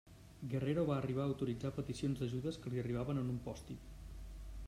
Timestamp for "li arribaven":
2.75-3.23